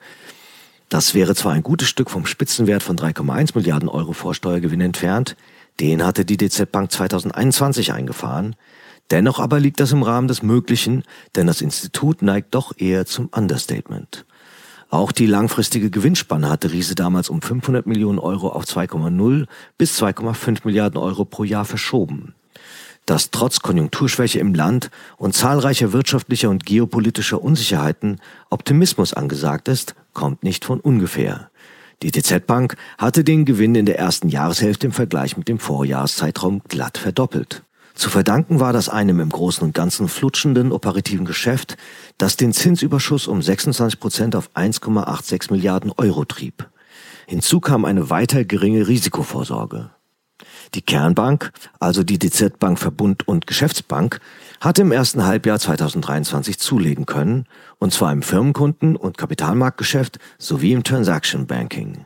Das 0.88 1.14
wäre 1.14 1.34
zwar 1.34 1.52
ein 1.52 1.62
gutes 1.62 1.88
Stück 1.88 2.10
vom 2.10 2.26
Spitzenwert 2.26 2.82
von 2.82 2.96
3,1 2.98 3.52
Milliarden 3.54 3.88
Euro 3.88 4.12
Vorsteuergewinn 4.12 4.82
entfernt, 4.82 5.36
den 5.80 6.04
hatte 6.04 6.26
die 6.26 6.36
DZ 6.36 6.70
Bank 6.70 6.92
2021 6.92 7.94
eingefahren, 7.94 8.56
dennoch 9.10 9.40
aber 9.40 9.58
liegt 9.58 9.80
das 9.80 9.92
im 9.92 10.02
Rahmen 10.02 10.28
des 10.28 10.42
Möglichen, 10.42 11.04
denn 11.34 11.46
das 11.46 11.62
Institut 11.62 12.20
neigt 12.20 12.54
doch 12.54 12.76
eher 12.76 13.06
zum 13.06 13.28
Understatement. 13.28 14.26
Auch 14.92 15.10
die 15.10 15.24
langfristige 15.24 15.88
Gewinnspanne 15.88 16.50
hatte 16.50 16.70
Riese 16.70 16.94
damals 16.94 17.30
um 17.30 17.40
500 17.40 17.86
Millionen 17.86 18.18
Euro 18.18 18.50
auf 18.50 18.64
2,0 18.64 19.46
bis 19.78 19.98
2,5 19.98 20.58
Milliarden 20.64 20.98
Euro 20.98 21.24
pro 21.24 21.44
Jahr 21.44 21.64
verschoben. 21.64 22.34
Dass 23.06 23.30
trotz 23.30 23.60
Konjunkturschwäche 23.60 24.38
im 24.38 24.52
Land 24.52 24.90
und 25.16 25.34
zahlreicher 25.34 25.94
wirtschaftlicher 25.94 26.50
und 26.50 26.66
geopolitischer 26.66 27.42
Unsicherheiten 27.42 28.20
Optimismus 28.50 29.14
angesagt 29.14 29.68
ist, 29.68 29.94
kommt 30.12 30.42
nicht 30.42 30.66
von 30.66 30.78
ungefähr. 30.78 31.48
Die 32.02 32.10
DZ 32.10 32.46
Bank 32.46 32.76
hatte 32.98 33.24
den 33.24 33.46
Gewinn 33.46 33.74
in 33.74 33.86
der 33.86 33.98
ersten 33.98 34.28
Jahreshälfte 34.28 34.88
im 34.88 34.92
Vergleich 34.92 35.38
mit 35.38 35.48
dem 35.48 35.58
Vorjahreszeitraum 35.58 36.60
glatt 36.68 36.98
verdoppelt. 36.98 37.62
Zu 38.02 38.10
verdanken 38.10 38.58
war 38.58 38.72
das 38.72 38.88
einem 38.88 39.20
im 39.20 39.28
Großen 39.28 39.62
und 39.62 39.74
Ganzen 39.74 40.08
flutschenden 40.08 40.72
operativen 40.72 41.24
Geschäft, 41.24 41.76
das 42.18 42.36
den 42.36 42.52
Zinsüberschuss 42.52 43.28
um 43.28 43.40
26 43.40 44.00
Prozent 44.00 44.34
auf 44.34 44.50
1,86 44.56 45.52
Milliarden 45.52 45.92
Euro 45.96 46.24
trieb. 46.24 46.68
Hinzu 47.28 47.60
kam 47.60 47.84
eine 47.84 48.10
weiter 48.10 48.44
geringe 48.44 48.88
Risikovorsorge. 48.88 49.90
Die 50.74 50.82
Kernbank, 50.82 51.52
also 51.78 52.02
die 52.02 52.18
DZ 52.18 52.58
Bank 52.58 52.80
Verbund 52.80 53.28
und 53.28 53.46
Geschäftsbank, 53.46 54.18
hatte 54.60 54.82
im 54.82 54.90
ersten 54.90 55.24
Halbjahr 55.24 55.60
2023 55.60 56.58
zulegen 56.58 57.06
können, 57.06 57.46
und 57.78 57.92
zwar 57.92 58.12
im 58.12 58.22
Firmenkunden- 58.22 58.96
und 58.96 59.16
Kapitalmarktgeschäft 59.16 60.18
sowie 60.38 60.72
im 60.72 60.82
Transaction 60.82 61.46
Banking. 61.46 62.04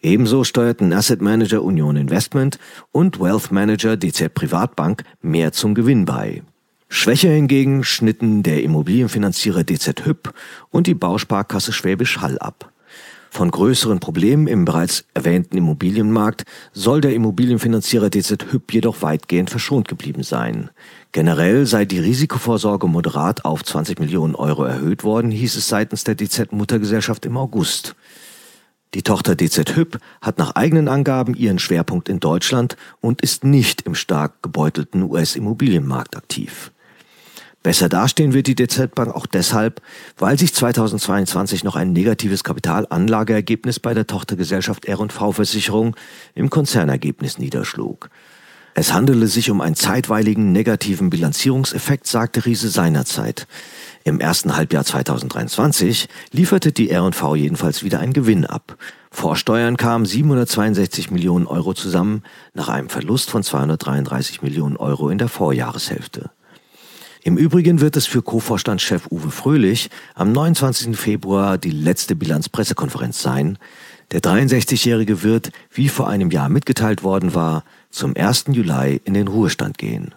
Ebenso 0.00 0.44
steuerten 0.44 0.92
Asset 0.92 1.20
Manager 1.20 1.62
Union 1.62 1.96
Investment 1.96 2.58
und 2.92 3.18
Wealth 3.18 3.50
Manager 3.50 3.96
DZ 3.96 4.32
Privatbank 4.32 5.02
mehr 5.22 5.52
zum 5.52 5.74
Gewinn 5.74 6.04
bei. 6.04 6.42
Schwächer 6.88 7.30
hingegen 7.30 7.84
schnitten 7.84 8.42
der 8.42 8.62
Immobilienfinanzierer 8.62 9.64
DZ 9.64 10.06
Hüpp 10.06 10.32
und 10.70 10.86
die 10.86 10.94
Bausparkasse 10.94 11.72
Schwäbisch 11.72 12.20
Hall 12.20 12.38
ab. 12.38 12.72
Von 13.30 13.50
größeren 13.50 14.00
Problemen 14.00 14.46
im 14.46 14.64
bereits 14.64 15.04
erwähnten 15.12 15.58
Immobilienmarkt 15.58 16.44
soll 16.72 17.00
der 17.00 17.12
Immobilienfinanzierer 17.12 18.08
DZ 18.08 18.52
Hüpp 18.52 18.72
jedoch 18.72 19.02
weitgehend 19.02 19.50
verschont 19.50 19.86
geblieben 19.86 20.22
sein. 20.22 20.70
Generell 21.12 21.66
sei 21.66 21.84
die 21.84 21.98
Risikovorsorge 21.98 22.86
moderat 22.86 23.44
auf 23.44 23.64
20 23.64 23.98
Millionen 23.98 24.34
Euro 24.34 24.64
erhöht 24.64 25.04
worden, 25.04 25.30
hieß 25.30 25.56
es 25.56 25.68
seitens 25.68 26.04
der 26.04 26.14
DZ 26.14 26.52
Muttergesellschaft 26.52 27.26
im 27.26 27.36
August. 27.36 27.96
Die 28.94 29.02
Tochter 29.02 29.36
DZ 29.36 29.76
Hüpp 29.76 29.98
hat 30.22 30.38
nach 30.38 30.52
eigenen 30.52 30.88
Angaben 30.88 31.34
ihren 31.34 31.58
Schwerpunkt 31.58 32.08
in 32.08 32.20
Deutschland 32.20 32.76
und 33.00 33.20
ist 33.20 33.44
nicht 33.44 33.82
im 33.82 33.94
stark 33.94 34.42
gebeutelten 34.42 35.02
US-Immobilienmarkt 35.02 36.16
aktiv. 36.16 36.72
Besser 37.62 37.88
dastehen 37.90 38.32
wird 38.32 38.46
die 38.46 38.54
DZ 38.54 38.94
Bank 38.94 39.14
auch 39.14 39.26
deshalb, 39.26 39.82
weil 40.16 40.38
sich 40.38 40.54
2022 40.54 41.64
noch 41.64 41.76
ein 41.76 41.92
negatives 41.92 42.44
Kapitalanlageergebnis 42.44 43.78
bei 43.78 43.92
der 43.92 44.06
Tochtergesellschaft 44.06 44.86
R&V 44.86 45.32
Versicherung 45.32 45.94
im 46.34 46.48
Konzernergebnis 46.48 47.38
niederschlug. 47.38 48.08
Es 48.80 48.92
handele 48.92 49.26
sich 49.26 49.50
um 49.50 49.60
einen 49.60 49.74
zeitweiligen 49.74 50.52
negativen 50.52 51.10
Bilanzierungseffekt, 51.10 52.06
sagte 52.06 52.46
Riese 52.46 52.68
seinerzeit. 52.68 53.48
Im 54.04 54.20
ersten 54.20 54.56
Halbjahr 54.56 54.84
2023 54.84 56.08
lieferte 56.30 56.70
die 56.70 56.88
R&V 56.90 57.34
jedenfalls 57.34 57.82
wieder 57.82 57.98
einen 57.98 58.12
Gewinn 58.12 58.46
ab. 58.46 58.76
Vor 59.10 59.34
Steuern 59.34 59.76
kamen 59.76 60.06
762 60.06 61.10
Millionen 61.10 61.48
Euro 61.48 61.74
zusammen, 61.74 62.22
nach 62.54 62.68
einem 62.68 62.88
Verlust 62.88 63.30
von 63.30 63.42
233 63.42 64.42
Millionen 64.42 64.76
Euro 64.76 65.08
in 65.10 65.18
der 65.18 65.26
Vorjahreshälfte. 65.26 66.30
Im 67.24 67.36
Übrigen 67.36 67.80
wird 67.80 67.96
es 67.96 68.06
für 68.06 68.22
Co-Vorstandschef 68.22 69.08
Uwe 69.10 69.32
Fröhlich 69.32 69.90
am 70.14 70.30
29. 70.30 70.96
Februar 70.96 71.58
die 71.58 71.72
letzte 71.72 72.14
Bilanzpressekonferenz 72.14 73.20
sein. 73.20 73.58
Der 74.12 74.20
63-Jährige 74.20 75.24
wird, 75.24 75.50
wie 75.72 75.88
vor 75.88 76.08
einem 76.08 76.30
Jahr 76.30 76.48
mitgeteilt 76.48 77.02
worden 77.02 77.34
war, 77.34 77.64
zum 77.90 78.16
1. 78.16 78.46
Juli 78.48 79.00
in 79.04 79.14
den 79.14 79.28
Ruhestand 79.28 79.78
gehen. 79.78 80.14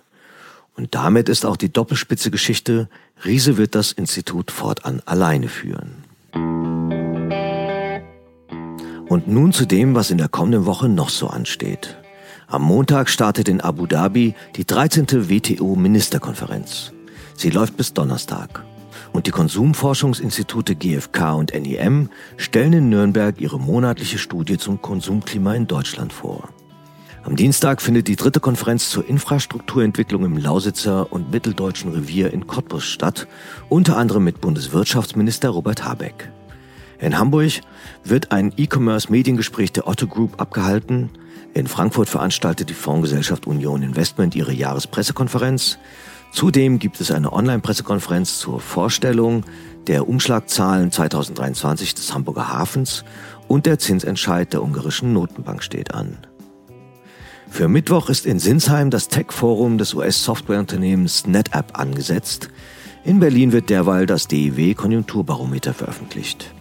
Und 0.76 0.96
damit 0.96 1.30
ist 1.30 1.46
auch 1.46 1.58
die 1.58 1.72
Doppelspitze 1.72 2.32
Geschichte, 2.32 2.90
Riese 3.26 3.58
wird 3.58 3.76
das 3.76 3.92
Institut 3.92 4.52
fortan 4.52 5.02
alleine 5.06 5.48
führen. 5.48 6.04
Und 9.08 9.28
nun 9.28 9.52
zu 9.52 9.66
dem, 9.66 9.94
was 9.94 10.10
in 10.10 10.18
der 10.18 10.30
kommenden 10.30 10.66
Woche 10.66 10.88
noch 10.88 11.10
so 11.10 11.28
ansteht. 11.28 11.98
Am 12.48 12.64
Montag 12.64 13.10
startet 13.10 13.48
in 13.48 13.62
Abu 13.62 13.86
Dhabi 13.86 14.36
die 14.56 14.66
13. 14.66 15.30
WTO-Ministerkonferenz. 15.30 16.94
Sie 17.36 17.50
läuft 17.50 17.78
bis 17.78 17.94
Donnerstag. 17.94 18.64
Und 19.14 19.28
die 19.28 19.32
Konsumforschungsinstitute 19.32 20.76
GfK 20.76 21.34
und 21.34 21.54
NEM 21.54 22.10
stellen 22.38 22.74
in 22.74 22.90
Nürnberg 22.90 23.40
ihre 23.42 23.60
monatliche 23.60 24.18
Studie 24.18 24.58
zum 24.58 24.82
Konsumklima 24.82 25.54
in 25.56 25.68
Deutschland 25.68 26.14
vor. 26.14 26.50
Am 27.24 27.36
Dienstag 27.36 27.84
findet 27.84 28.08
die 28.08 28.16
dritte 28.16 28.40
Konferenz 28.40 28.90
zur 28.90 29.08
Infrastrukturentwicklung 29.08 30.26
im 30.26 30.38
Lausitzer 30.38 31.14
und 31.14 31.32
Mitteldeutschen 31.32 31.92
Revier 31.92 32.34
in 32.34 32.48
Cottbus 32.48 32.84
statt, 32.84 33.28
unter 33.70 33.96
anderem 33.96 34.24
mit 34.24 34.42
Bundeswirtschaftsminister 34.42 35.50
Robert 35.50 35.86
Habeck. 35.86 36.32
In 37.00 37.20
Hamburg 37.20 37.62
wird 38.04 38.32
ein 38.32 38.52
E-Commerce-Mediengespräch 38.58 39.72
der 39.72 39.88
Otto 39.88 40.08
Group 40.08 40.42
abgehalten. 40.42 41.12
In 41.54 41.68
Frankfurt 41.68 42.10
veranstaltet 42.10 42.70
die 42.70 42.74
Fondsgesellschaft 42.74 43.46
Union 43.46 43.84
Investment 43.84 44.36
ihre 44.36 44.54
Jahrespressekonferenz. 44.54 45.78
Zudem 46.32 46.80
gibt 46.80 47.00
es 47.02 47.12
eine 47.12 47.32
Online-Pressekonferenz 47.34 48.40
zur 48.40 48.60
Vorstellung 48.60 49.44
der 49.88 50.08
Umschlagzahlen 50.08 50.92
2023 50.92 51.94
des 51.94 52.14
Hamburger 52.14 52.52
Hafens 52.52 53.04
und 53.48 53.68
der 53.68 53.78
Zinsentscheid 53.78 54.54
der 54.54 54.64
ungarischen 54.64 55.14
Notenbank 55.14 55.62
steht 55.62 55.94
an. 55.94 56.18
Für 57.52 57.68
Mittwoch 57.68 58.10
ist 58.10 58.26
in 58.26 58.40
Sinsheim 58.40 58.90
das 58.90 59.10
Tech-Forum 59.10 59.78
des 59.78 59.94
US-Softwareunternehmens 59.94 61.28
NetApp 61.28 61.78
angesetzt. 61.78 62.50
In 63.04 63.20
Berlin 63.20 63.52
wird 63.52 63.70
derweil 63.70 64.06
das 64.06 64.30
DIW-Konjunkturbarometer 64.30 65.74
veröffentlicht. 65.74 66.54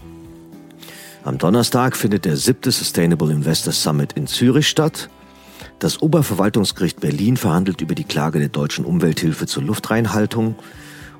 Am 1.23 1.38
Donnerstag 1.38 1.97
findet 1.97 2.25
der 2.25 2.37
siebte 2.37 2.73
Sustainable 2.73 3.32
Investor 3.32 3.73
Summit 3.73 4.14
in 4.14 4.26
Zürich 4.26 4.68
statt. 4.68 5.09
Das 5.78 6.02
Oberverwaltungsgericht 6.02 6.99
Berlin 6.99 7.37
verhandelt 7.37 7.80
über 7.80 7.94
die 7.94 8.04
Klage 8.04 8.40
der 8.40 8.49
deutschen 8.49 8.85
Umwelthilfe 8.85 9.47
zur 9.47 9.62
Luftreinhaltung. 9.62 10.56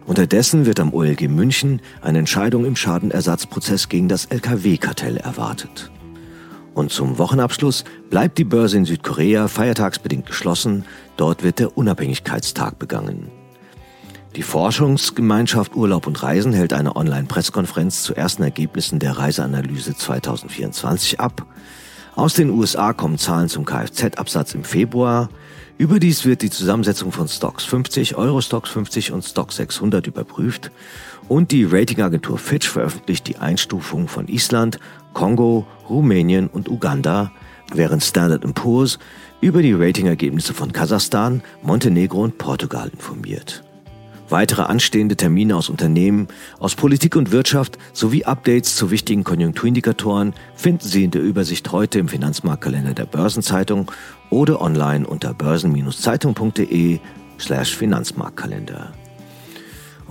Unterdessen 0.05 0.67
wird 0.67 0.81
am 0.81 0.93
OLG 0.93 1.29
München 1.29 1.81
eine 2.03 2.19
Entscheidung 2.19 2.65
im 2.65 2.75
Schadenersatzprozess 2.75 3.89
gegen 3.89 4.09
das 4.09 4.25
Lkw-Kartell 4.27 5.17
erwartet. 5.17 5.93
Und 6.75 6.93
zum 6.93 7.19
Wochenabschluss 7.19 7.85
bleibt 8.11 8.39
die 8.39 8.45
Börse 8.45 8.77
in 8.77 8.85
Südkorea 8.85 9.49
feiertagsbedingt 9.49 10.27
geschlossen. 10.27 10.85
Dort 11.17 11.43
wird 11.43 11.59
der 11.59 11.77
Unabhängigkeitstag 11.77 12.79
begangen. 12.79 13.31
Die 14.37 14.43
Forschungsgemeinschaft 14.43 15.75
Urlaub 15.75 16.07
und 16.07 16.23
Reisen 16.23 16.53
hält 16.53 16.73
eine 16.73 16.95
Online-Pressekonferenz 16.95 18.05
zu 18.05 18.15
ersten 18.15 18.45
Ergebnissen 18.45 19.01
der 19.01 19.19
Reiseanalyse 19.19 19.97
2024 19.97 21.19
ab. 21.19 21.45
Aus 22.15 22.35
den 22.35 22.51
USA 22.51 22.93
kommen 22.93 23.19
Zahlen 23.19 23.49
zum 23.49 23.65
Kfz-Absatz 23.65 24.55
im 24.55 24.63
Februar. 24.63 25.31
Überdies 25.79 26.25
wird 26.25 26.43
die 26.43 26.51
Zusammensetzung 26.51 27.11
von 27.11 27.27
Stocks 27.27 27.65
50, 27.65 28.15
Eurostocks 28.15 28.71
50 28.71 29.13
und 29.13 29.25
Stock 29.25 29.51
600 29.51 30.07
überprüft. 30.07 30.71
Und 31.31 31.53
die 31.53 31.63
Ratingagentur 31.63 32.39
Fitch 32.39 32.69
veröffentlicht 32.69 33.29
die 33.29 33.37
Einstufung 33.37 34.09
von 34.09 34.27
Island, 34.27 34.81
Kongo, 35.15 35.65
Rumänien 35.89 36.49
und 36.49 36.69
Uganda, 36.69 37.31
während 37.73 38.03
Standard 38.03 38.43
Poor's 38.57 38.99
über 39.41 39.63
die 39.63 39.73
Ratingergebnisse 39.73 40.55
von 40.55 40.73
Kasachstan, 40.73 41.41
Montenegro 41.63 42.25
und 42.25 42.37
Portugal 42.37 42.89
informiert. 42.89 43.63
Weitere 44.29 44.63
anstehende 44.63 45.15
Termine 45.15 45.55
aus 45.55 45.69
Unternehmen, 45.69 46.27
aus 46.59 46.75
Politik 46.75 47.15
und 47.15 47.31
Wirtschaft 47.31 47.79
sowie 47.93 48.25
Updates 48.25 48.75
zu 48.75 48.91
wichtigen 48.91 49.23
Konjunkturindikatoren 49.23 50.35
finden 50.57 50.89
Sie 50.89 51.05
in 51.05 51.13
der 51.13 51.23
Übersicht 51.23 51.71
heute 51.71 52.01
im 52.01 52.09
Finanzmarktkalender 52.09 52.95
der 52.95 53.07
Börsenzeitung 53.07 53.93
oder 54.31 54.61
online 54.61 55.07
unter 55.07 55.33
börsen-zeitung.de 55.33 56.99
slash 57.39 57.77
Finanzmarktkalender. 57.77 58.93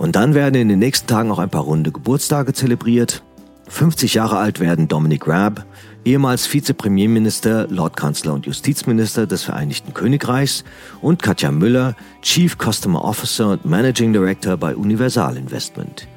Und 0.00 0.16
dann 0.16 0.32
werden 0.32 0.54
in 0.54 0.68
den 0.70 0.78
nächsten 0.78 1.06
Tagen 1.06 1.30
auch 1.30 1.38
ein 1.38 1.50
paar 1.50 1.64
runde 1.64 1.92
Geburtstage 1.92 2.54
zelebriert. 2.54 3.22
50 3.68 4.14
Jahre 4.14 4.38
alt 4.38 4.58
werden 4.58 4.88
Dominic 4.88 5.28
Raab, 5.28 5.66
ehemals 6.06 6.50
Vizepremierminister, 6.50 7.66
Lordkanzler 7.68 8.32
und 8.32 8.46
Justizminister 8.46 9.26
des 9.26 9.42
Vereinigten 9.42 9.92
Königreichs 9.92 10.64
und 11.02 11.22
Katja 11.22 11.50
Müller, 11.50 11.96
Chief 12.22 12.56
Customer 12.56 13.04
Officer 13.04 13.50
und 13.50 13.66
Managing 13.66 14.14
Director 14.14 14.56
bei 14.56 14.74
Universal 14.74 15.36
Investment. 15.36 16.08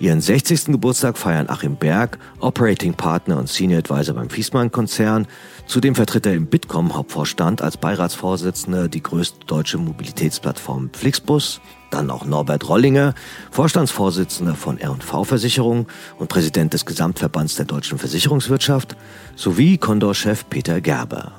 Ihren 0.00 0.22
60. 0.22 0.64
Geburtstag 0.68 1.18
feiern 1.18 1.50
Achim 1.50 1.76
Berg, 1.76 2.18
Operating 2.40 2.94
Partner 2.94 3.36
und 3.36 3.50
Senior 3.50 3.80
Advisor 3.80 4.14
beim 4.14 4.30
Fiesmann-Konzern. 4.30 5.26
Zudem 5.66 5.94
vertritt 5.94 6.24
er 6.24 6.32
im 6.32 6.46
Bitkom-Hauptvorstand 6.46 7.60
als 7.60 7.76
Beiratsvorsitzender 7.76 8.88
die 8.88 9.02
größte 9.02 9.44
deutsche 9.44 9.76
Mobilitätsplattform 9.76 10.88
Flixbus. 10.94 11.60
Dann 11.92 12.10
auch 12.10 12.24
Norbert 12.24 12.70
Rollinger, 12.70 13.14
Vorstandsvorsitzender 13.50 14.54
von 14.54 14.78
R&V 14.78 15.24
Versicherung 15.24 15.86
und 16.18 16.28
Präsident 16.28 16.72
des 16.72 16.86
Gesamtverbands 16.86 17.56
der 17.56 17.66
deutschen 17.66 17.98
Versicherungswirtschaft, 17.98 18.96
sowie 19.36 19.76
Condor-Chef 19.76 20.48
Peter 20.48 20.80
Gerber. 20.80 21.32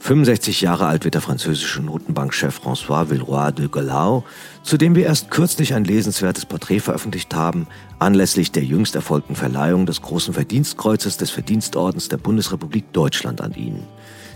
65 0.00 0.60
Jahre 0.60 0.86
alt 0.86 1.04
wird 1.04 1.14
der 1.14 1.22
französische 1.22 1.80
Notenbankchef 1.80 2.60
François 2.60 3.08
Villeroy 3.08 3.52
de 3.52 3.68
Galau, 3.68 4.24
zu 4.62 4.76
dem 4.76 4.94
wir 4.94 5.06
erst 5.06 5.30
kürzlich 5.30 5.72
ein 5.72 5.84
lesenswertes 5.84 6.44
Porträt 6.44 6.80
veröffentlicht 6.80 7.34
haben, 7.34 7.66
anlässlich 7.98 8.52
der 8.52 8.64
jüngst 8.64 8.94
erfolgten 8.94 9.34
Verleihung 9.34 9.86
des 9.86 10.02
Großen 10.02 10.34
Verdienstkreuzes 10.34 11.16
des 11.16 11.30
Verdienstordens 11.30 12.08
der 12.08 12.18
Bundesrepublik 12.18 12.92
Deutschland 12.92 13.40
an 13.40 13.54
ihn. 13.54 13.82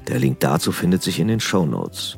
Der 0.08 0.18
Link 0.18 0.40
dazu 0.40 0.72
findet 0.72 1.02
sich 1.02 1.20
in 1.20 1.28
den 1.28 1.40
Show 1.40 1.66
Notes. 1.66 2.16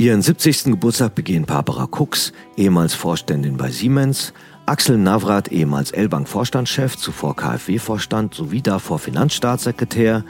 Ihren 0.00 0.22
70. 0.22 0.64
Geburtstag 0.64 1.14
begehen 1.14 1.44
Barbara 1.44 1.86
Cooks, 1.90 2.32
ehemals 2.56 2.94
Vorständin 2.94 3.58
bei 3.58 3.70
Siemens, 3.70 4.32
Axel 4.64 4.96
Navrat, 4.96 5.52
ehemals 5.52 5.90
L-Bank-Vorstandschef, 5.90 6.96
zuvor 6.96 7.36
KfW-Vorstand 7.36 8.32
sowie 8.32 8.62
davor 8.62 8.98
Finanzstaatssekretär, 8.98 10.24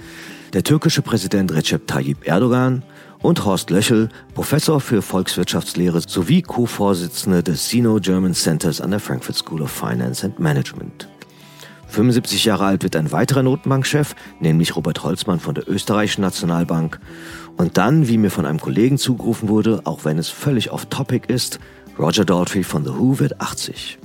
der 0.53 0.65
türkische 0.65 1.03
Präsident 1.03 1.55
Recep 1.55 1.87
Tayyip 1.87 2.27
Erdogan 2.27 2.83
und 3.23 3.45
Horst 3.45 3.71
Löchel, 3.71 4.09
Professor 4.35 4.81
für 4.81 5.03
Volkswirtschaftslehre 5.03 6.01
sowie 6.01 6.43
Co-Vorsitzende 6.43 7.45
des 7.45 7.69
Sino-German 7.69 8.35
Centers 8.35 8.81
an 8.81 8.91
der 8.91 8.99
Frankfurt 8.99 9.37
School 9.37 9.63
of 9.63 9.71
Finance 9.71 10.27
and 10.27 10.41
Management. 10.41 11.07
75 11.91 12.45
Jahre 12.45 12.65
alt 12.65 12.83
wird 12.83 12.97
ein 12.97 13.13
weiterer 13.13 13.43
Notenbankchef, 13.43 14.15
nämlich 14.41 14.77
Robert 14.77 15.03
Holzmann 15.03 15.41
von 15.41 15.55
der 15.55 15.69
Österreichischen 15.69 16.23
Nationalbank. 16.23 17.01
Und 17.57 17.77
dann, 17.77 18.09
wie 18.09 18.19
mir 18.19 18.31
von 18.31 18.47
einem 18.47 18.61
Kollegen 18.61 18.97
zugerufen 18.97 19.49
wurde, 19.49 19.83
auch 19.85 20.05
wenn 20.05 20.19
es 20.19 20.29
völlig 20.29 20.73
off-topic 20.73 21.33
ist, 21.33 21.59
Roger 21.99 22.25
Daltrey 22.25 22.63
von 22.63 22.85
The 22.85 22.91
Who 22.91 23.19
wird 23.19 23.41
80. 23.41 23.99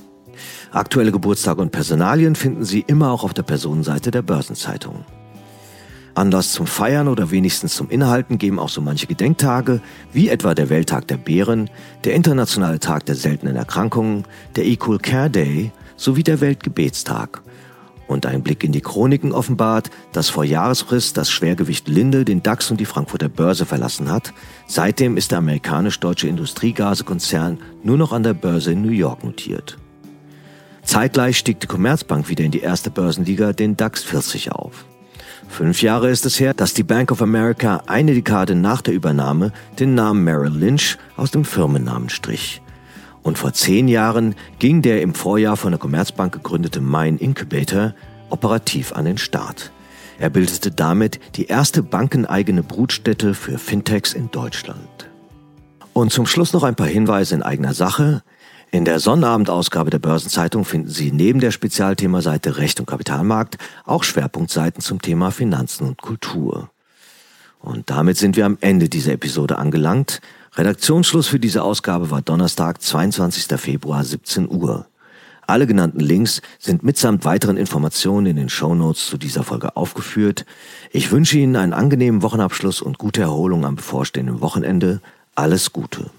Aktuelle 0.72 1.12
Geburtstage 1.12 1.62
und 1.62 1.72
Personalien 1.72 2.36
finden 2.36 2.66
Sie 2.66 2.84
immer 2.86 3.12
auch 3.12 3.24
auf 3.24 3.34
der 3.34 3.44
Personenseite 3.44 4.12
der 4.12 4.22
Börsenzeitung. 4.22 5.06
Anlass 6.16 6.54
zum 6.54 6.66
Feiern 6.66 7.08
oder 7.08 7.32
wenigstens 7.32 7.76
zum 7.76 7.90
Inhalten 7.90 8.38
geben 8.38 8.58
auch 8.58 8.70
so 8.70 8.82
manche 8.82 9.08
Gedenktage, 9.08 9.82
wie 10.12 10.30
etwa 10.30 10.54
der 10.54 10.70
Welttag 10.70 11.08
der 11.08 11.18
Bären, 11.18 11.70
der 12.04 12.14
Internationale 12.14 12.80
Tag 12.80 13.06
der 13.06 13.16
seltenen 13.16 13.56
Erkrankungen, 13.56 14.24
der 14.56 14.66
Equal 14.66 14.98
Care 14.98 15.30
Day 15.30 15.72
sowie 15.98 16.24
der 16.24 16.42
Weltgebetstag. 16.42 17.42
Und 18.08 18.26
ein 18.26 18.44
Blick 18.44 18.64
in 18.64 18.72
die 18.72 18.82
Chroniken 18.82 19.32
offenbart, 19.32 19.90
dass 20.12 20.30
vor 20.30 20.44
Jahresfrist 20.44 21.18
das 21.18 21.32
Schwergewicht 21.32 21.88
Linde 21.88 22.24
den 22.24 22.44
DAX 22.44 22.70
und 22.70 22.80
die 22.80 22.86
Frankfurter 22.86 23.30
Börse 23.30 23.66
verlassen 23.66 24.12
hat. 24.12 24.34
Seitdem 24.68 25.18
ist 25.18 25.32
der 25.32 25.40
amerikanisch-deutsche 25.40 26.28
Industriegasekonzern 26.28 27.60
nur 27.84 27.98
noch 27.98 28.14
an 28.14 28.24
der 28.24 28.34
Börse 28.34 28.74
in 28.74 28.82
New 28.82 28.92
York 28.92 29.24
notiert. 29.24 29.78
Zeitgleich 30.84 31.40
stieg 31.40 31.60
die 31.60 31.68
Commerzbank 31.68 32.30
wieder 32.30 32.44
in 32.44 32.52
die 32.52 32.60
erste 32.60 32.92
Börsenliga, 32.92 33.54
den 33.54 33.76
DAX 33.76 34.04
40 34.04 34.52
auf. 34.52 34.86
Fünf 35.48 35.82
Jahre 35.82 36.10
ist 36.10 36.26
es 36.26 36.40
her, 36.40 36.54
dass 36.54 36.74
die 36.74 36.84
Bank 36.84 37.12
of 37.12 37.22
America 37.22 37.84
eine 37.88 38.14
Dekade 38.14 38.56
nach 38.56 38.82
der 38.82 38.94
Übernahme 38.94 39.52
den 39.80 39.96
Namen 39.96 40.24
Merrill 40.24 40.54
Lynch 40.54 40.98
aus 41.18 41.32
dem 41.32 41.46
Firmennamen 41.46 42.10
strich. 42.10 42.62
Und 43.26 43.40
vor 43.40 43.54
zehn 43.54 43.88
Jahren 43.88 44.36
ging 44.60 44.84
der 44.84 45.02
im 45.02 45.16
Vorjahr 45.16 45.58
von 45.58 45.72
der 45.72 45.80
Commerzbank 45.80 46.32
gegründete 46.32 46.80
Mine 46.80 47.18
Incubator 47.18 47.96
operativ 48.30 48.94
an 48.94 49.06
den 49.06 49.18
Start. 49.18 49.72
Er 50.20 50.30
bildete 50.30 50.70
damit 50.70 51.20
die 51.36 51.48
erste 51.48 51.82
bankeneigene 51.82 52.62
Brutstätte 52.62 53.34
für 53.34 53.58
Fintechs 53.58 54.14
in 54.14 54.30
Deutschland. 54.30 55.10
Und 55.92 56.12
zum 56.12 56.28
Schluss 56.28 56.54
noch 56.54 56.62
ein 56.62 56.76
paar 56.76 56.86
Hinweise 56.86 57.34
in 57.34 57.42
eigener 57.42 57.74
Sache. 57.74 58.22
In 58.70 58.86
der 58.86 59.00
Sonnabendausgabe 59.00 59.90
der 59.90 59.98
Börsenzeitung 59.98 60.64
finden 60.64 60.90
Sie 60.90 61.12
neben 61.12 61.40
der 61.40 61.50
Spezialthemaseite 61.50 62.58
Recht 62.58 62.80
und 62.80 62.86
Kapitalmarkt 62.86 63.58
auch 63.86 64.04
Schwerpunktseiten 64.04 64.84
zum 64.84 65.02
Thema 65.02 65.32
Finanzen 65.32 65.88
und 65.88 66.00
Kultur. 66.00 66.70
Und 67.60 67.90
damit 67.90 68.18
sind 68.18 68.36
wir 68.36 68.46
am 68.46 68.60
Ende 68.62 68.88
dieser 68.88 69.14
Episode 69.14 69.58
angelangt. 69.58 70.22
Redaktionsschluss 70.58 71.28
für 71.28 71.40
diese 71.40 71.64
Ausgabe 71.64 72.12
war 72.12 72.22
Donnerstag, 72.22 72.82
22. 72.82 73.60
Februar, 73.60 74.06
17 74.06 74.50
Uhr. 74.50 74.86
Alle 75.48 75.68
genannten 75.68 76.00
Links 76.00 76.42
sind 76.60 76.82
mitsamt 76.82 77.26
weiteren 77.26 77.58
Informationen 77.58 78.26
in 78.26 78.36
den 78.38 78.50
Show 78.50 78.74
Notes 78.74 79.08
zu 79.08 79.18
dieser 79.18 79.44
Folge 79.44 79.76
aufgeführt. 79.76 80.46
Ich 80.92 81.12
wünsche 81.12 81.38
Ihnen 81.38 81.58
einen 81.58 81.74
angenehmen 81.74 82.22
Wochenabschluss 82.22 82.82
und 82.82 82.98
gute 82.98 83.22
Erholung 83.22 83.66
am 83.66 83.76
bevorstehenden 83.76 84.40
Wochenende. 84.40 85.02
Alles 85.36 85.74
Gute. 85.74 86.10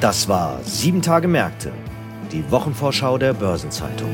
Das 0.00 0.28
war 0.28 0.60
Sieben 0.62 1.02
Tage 1.02 1.26
Märkte, 1.26 1.72
die 2.30 2.48
Wochenvorschau 2.50 3.18
der 3.18 3.32
Börsenzeitung. 3.32 4.10